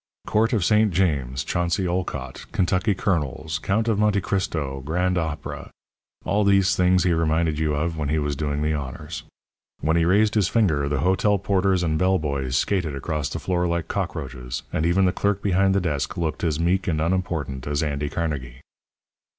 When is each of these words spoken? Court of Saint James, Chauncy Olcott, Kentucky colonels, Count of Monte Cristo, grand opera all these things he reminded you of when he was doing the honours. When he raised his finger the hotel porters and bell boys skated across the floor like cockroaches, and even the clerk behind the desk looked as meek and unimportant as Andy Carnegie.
Court 0.25 0.51
of 0.51 0.65
Saint 0.65 0.91
James, 0.91 1.43
Chauncy 1.43 1.87
Olcott, 1.87 2.47
Kentucky 2.51 2.95
colonels, 2.95 3.59
Count 3.59 3.87
of 3.87 3.99
Monte 3.99 4.19
Cristo, 4.19 4.79
grand 4.83 5.15
opera 5.15 5.69
all 6.25 6.43
these 6.43 6.75
things 6.75 7.03
he 7.03 7.13
reminded 7.13 7.59
you 7.59 7.75
of 7.75 7.99
when 7.99 8.09
he 8.09 8.17
was 8.17 8.35
doing 8.35 8.63
the 8.63 8.73
honours. 8.73 9.21
When 9.79 9.95
he 9.97 10.05
raised 10.05 10.33
his 10.33 10.47
finger 10.47 10.89
the 10.89 11.01
hotel 11.01 11.37
porters 11.37 11.83
and 11.83 11.99
bell 11.99 12.17
boys 12.17 12.57
skated 12.57 12.95
across 12.95 13.29
the 13.29 13.37
floor 13.37 13.67
like 13.67 13.89
cockroaches, 13.89 14.63
and 14.73 14.87
even 14.87 15.05
the 15.05 15.11
clerk 15.13 15.43
behind 15.43 15.75
the 15.75 15.79
desk 15.79 16.17
looked 16.17 16.43
as 16.43 16.59
meek 16.59 16.87
and 16.87 16.99
unimportant 16.99 17.67
as 17.67 17.83
Andy 17.83 18.09
Carnegie. 18.09 18.59